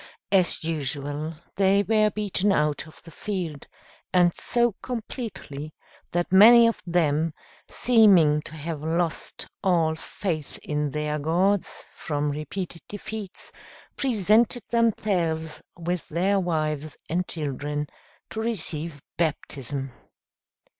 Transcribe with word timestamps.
As 0.31 0.63
usual, 0.63 1.35
they 1.57 1.83
were 1.83 2.09
beaten 2.09 2.51
out 2.51 2.87
of 2.87 3.03
the 3.03 3.11
field, 3.11 3.67
and 4.11 4.33
so 4.33 4.71
completely, 4.81 5.75
that 6.11 6.31
many 6.31 6.65
of 6.65 6.81
them, 6.87 7.35
seeming 7.67 8.41
to 8.41 8.55
have 8.55 8.81
lost 8.81 9.45
all 9.63 9.93
faith 9.93 10.57
in 10.63 10.89
their 10.89 11.19
gods, 11.19 11.85
from 11.93 12.31
repeated 12.31 12.81
defeats, 12.87 13.51
presented 13.95 14.63
themselves 14.71 15.61
with 15.77 16.09
their 16.09 16.39
wives 16.39 16.97
and 17.07 17.27
children 17.27 17.85
to 18.31 18.41
receive 18.41 19.03
baptism. 19.17 19.91